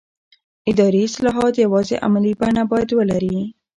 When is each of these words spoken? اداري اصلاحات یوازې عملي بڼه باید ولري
اداري 0.69 1.01
اصلاحات 1.09 1.53
یوازې 1.65 1.95
عملي 2.05 2.33
بڼه 2.41 2.63
باید 2.71 2.89
ولري 2.99 3.35